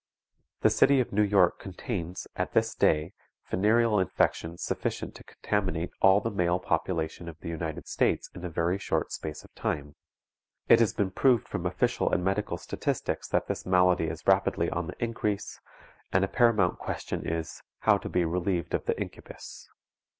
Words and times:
The 0.61 0.71
city 0.71 0.99
of 0.99 1.11
New 1.13 1.21
York 1.21 1.59
contains, 1.59 2.25
at 2.35 2.53
this 2.53 2.73
day, 2.73 3.13
venereal 3.51 3.99
infection 3.99 4.57
sufficient 4.57 5.13
to 5.13 5.23
contaminate 5.23 5.91
all 6.01 6.19
the 6.19 6.31
male 6.31 6.57
population 6.59 7.29
of 7.29 7.37
the 7.41 7.49
United 7.49 7.87
States 7.87 8.27
in 8.33 8.43
a 8.43 8.49
very 8.49 8.79
short 8.79 9.11
space 9.11 9.43
of 9.43 9.53
time. 9.53 9.93
It 10.67 10.79
has 10.79 10.91
been 10.91 11.11
proved 11.11 11.47
from 11.47 11.67
official 11.67 12.11
and 12.11 12.23
medical 12.23 12.57
statistics 12.57 13.27
that 13.27 13.45
this 13.47 13.63
malady 13.63 14.05
is 14.05 14.25
rapidly 14.25 14.71
on 14.71 14.87
the 14.87 14.95
increase, 14.97 15.59
and 16.11 16.25
a 16.25 16.27
paramount 16.27 16.79
question 16.79 17.23
is, 17.29 17.61
how 17.81 17.99
to 17.99 18.09
be 18.09 18.25
relieved 18.25 18.73
of 18.73 18.85
the 18.85 18.99
incubus. 18.99 19.69